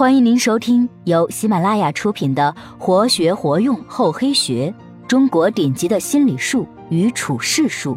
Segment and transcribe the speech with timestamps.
[0.00, 4.74] 欢迎您收听由喜马拉雅出品的《活学活用厚黑学：
[5.06, 7.94] 中国顶级的心理术与处世术》，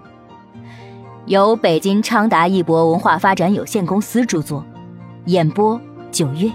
[1.28, 4.66] 由北京昌达一博文化发展有限公司著作，
[5.28, 5.80] 演播
[6.12, 6.52] 九月。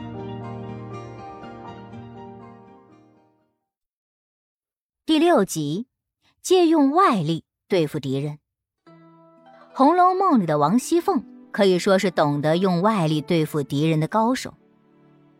[5.06, 5.86] 第六集，
[6.42, 8.38] 借用外力对付敌人。
[9.72, 14.52] 《红楼梦》里的王熙凤可以说是懂得用外力对付敌人的高手。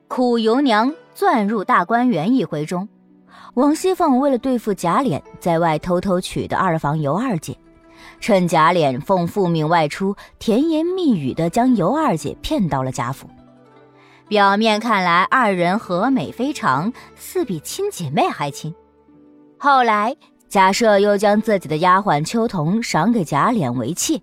[0.08, 2.88] 苦尤娘钻入大观园一回中，
[3.54, 7.56] 王熙凤为了对付贾琏在外偷偷娶的二房尤二姐，
[8.18, 13.28] 趁贾琏奉父命外出，甜言蜜语的将尤二姐骗到了贾府。
[14.28, 18.74] 表面看来二人和美非常，似比亲姐妹还亲。
[19.58, 20.16] 后来
[20.48, 24.20] 贾赦又将自己的丫鬟秋桐赏给贾琏为妾，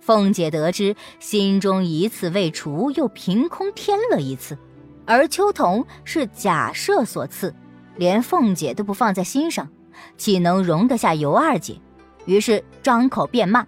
[0.00, 4.56] 凤姐得知，心中一次未除，又凭空添了一次。
[5.04, 7.54] 而秋桐是假设所赐，
[7.96, 9.68] 连凤姐都不放在心上，
[10.16, 11.80] 岂能容得下尤二姐？
[12.24, 13.66] 于是张口便骂：“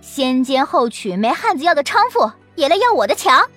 [0.00, 3.48] 先奸后娶没汉子要的娼妇，也来要我的强！”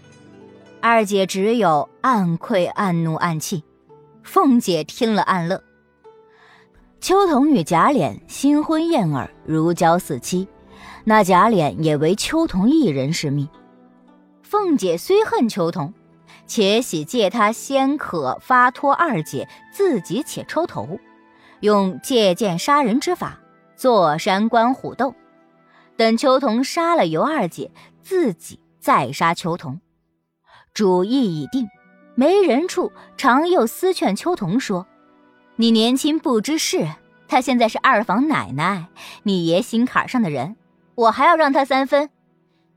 [0.82, 3.64] 二姐只有暗愧、暗怒、暗气。
[4.24, 5.64] 凤姐听了暗乐。
[7.00, 10.48] 秋桐与贾琏新婚燕尔，如胶似漆，
[11.04, 13.48] 那贾琏也唯秋桐一人是命。
[14.42, 15.94] 凤姐虽恨秋桐。
[16.48, 21.00] 且喜借他先可发脱二姐，自己且抽头，
[21.62, 23.40] 用借剑杀人之法，
[23.76, 25.16] 坐山观虎斗。
[25.98, 29.80] 等秋桐杀了尤二姐，自己再杀秋桐。
[30.74, 31.68] 主意已定，
[32.16, 34.86] 没人处，常又私劝秋桐说
[35.56, 36.86] ：“你年轻不知事，
[37.28, 38.88] 她现在是二房奶奶，
[39.24, 40.58] 你爷心坎上的人，
[40.96, 42.10] 我还要让她三分，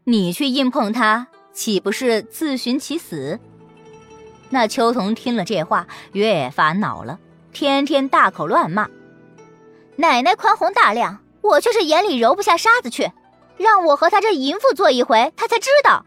[0.04, 3.40] 你去硬碰她，岂不是自寻其死？”
[4.50, 7.18] 那秋桐听了这话，越发恼了，
[7.52, 8.88] 天天大口乱骂
[9.96, 13.10] ：“奶奶宽宏大量，我却是眼里揉不下沙子去。
[13.56, 16.06] 让我和他这淫妇做一回，他才知道。”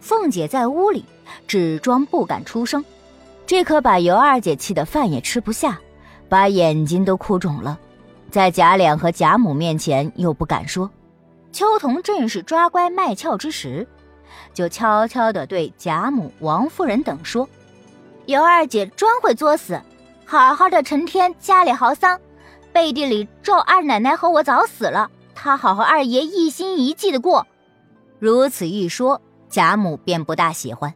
[0.00, 1.04] 凤姐在屋里
[1.46, 2.84] 只装不敢出声，
[3.46, 5.78] 这可把尤二姐气得饭也吃不下，
[6.28, 7.78] 把眼睛都哭肿了，
[8.30, 10.90] 在贾琏和贾母面前又不敢说。
[11.52, 13.86] 秋桐正是抓乖卖俏之时，
[14.54, 17.48] 就悄悄地对贾母、王夫人等说。
[18.26, 19.80] 尤二姐专会作死，
[20.24, 22.20] 好好的成天家里嚎丧，
[22.72, 27.46] 背地里咒二奶奶和我早死了，她好和二爷一心一计的过。
[28.18, 30.94] 如此一说，贾母便不大喜欢。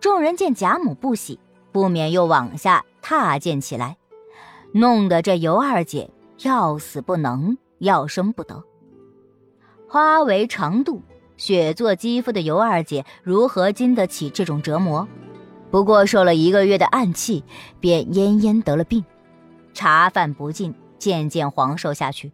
[0.00, 1.38] 众人见贾母不喜，
[1.70, 3.96] 不免又往下踏践起来，
[4.72, 8.64] 弄得这尤二姐要死不能，要生不得。
[9.86, 11.02] 花为长度，
[11.36, 15.06] 雪做肌肤的尤二姐如何经得起这种折磨？
[15.72, 17.42] 不过受了一个月的暗器，
[17.80, 19.02] 便奄奄得了病，
[19.72, 22.30] 茶饭不进，渐渐黄瘦下去。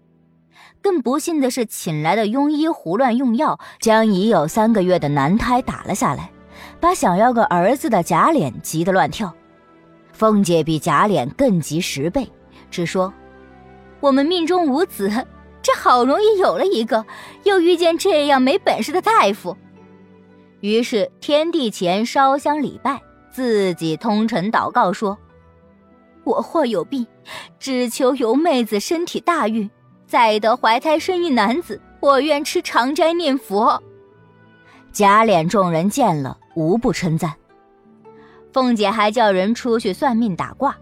[0.83, 6.33] 更不幸的是，请来的庸医胡乱用药，将已有三个月的男胎打了下来，
[6.81, 9.33] 把想要个儿子的贾琏急得乱跳。
[10.13, 12.29] 凤姐比贾琏更急十倍，
[12.73, 13.15] 只说
[14.01, 15.09] ：“我们命中无子，
[15.63, 17.07] 这好容易有了一个，
[17.45, 19.57] 又遇见这样没本事的大夫。”
[20.59, 23.01] 于是天地前烧香礼拜。
[23.31, 25.17] 自己通晨祷告说
[26.25, 27.07] ：“我或有病，
[27.59, 29.71] 只求由妹子身体大运，
[30.07, 31.81] 再得怀胎生一男子。
[32.01, 33.83] 我愿吃长斋念佛。”
[34.93, 37.35] 贾琏众人见了，无不称赞。
[38.53, 40.77] 凤姐还叫人出去算命打卦，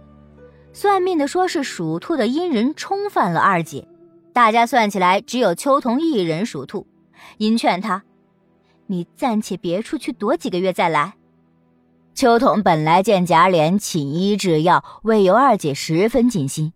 [0.72, 3.86] 算命的说是属兔的阴人冲犯了二姐，
[4.32, 6.86] 大家算起来只有秋桐一人属兔，
[7.38, 8.04] 因劝他
[8.86, 11.14] ：“你暂且别出去躲几个月再来。”
[12.16, 16.72] 秋桐本来见贾琏请医制药，为尤二姐十分尽心，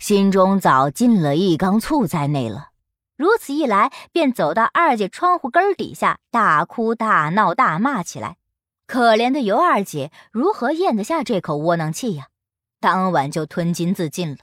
[0.00, 2.70] 心中早进了一缸醋在内了。
[3.16, 8.38] 如此一来，便走到二姐窗户根底下，大哭大闹大骂起来。
[8.88, 12.26] 可怜的尤二姐如何咽得下这口窝囊气呀？
[12.80, 14.38] 当晚就吞金自尽了。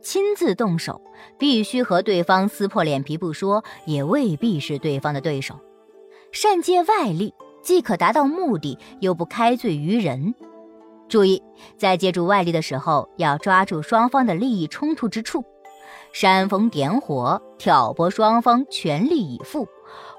[0.00, 1.02] 亲自动手，
[1.36, 5.58] 必须和对方撕破脸皮不说，也未必是对方的对手。
[6.30, 7.34] 善借外力。
[7.62, 10.34] 既可达到目的，又不开罪于人。
[11.08, 11.42] 注意，
[11.76, 15.42] 在借助外力的时候，要抓住双方的利益冲突之处，
[16.12, 19.66] 煽风点火，挑拨双方全力以赴，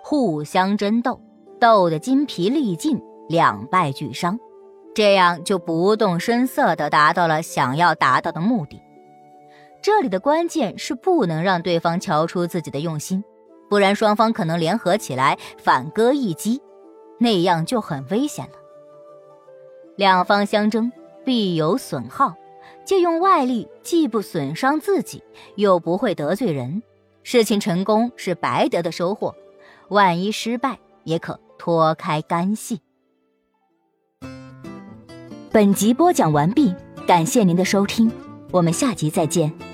[0.03, 1.21] 互相争斗，
[1.59, 4.39] 斗得筋疲力尽，两败俱伤，
[4.95, 8.81] 这样就不动声色地达到了想要达到的目的。
[9.81, 13.23] 这里的关键是不能让对方瞧出自己的用心，
[13.69, 16.59] 不然双方可能联合起来反戈一击。
[17.19, 18.53] 那样就很危险了。
[19.95, 20.91] 两方相争
[21.23, 22.33] 必有损耗，
[22.85, 25.21] 借用外力既不损伤自己，
[25.55, 26.81] 又不会得罪人，
[27.21, 29.35] 事情成功是白得的收获，
[29.89, 32.79] 万一失败也可脱开干系。
[35.51, 36.73] 本集播讲完毕，
[37.05, 38.11] 感谢您的收听，
[38.51, 39.68] 我们下集再见。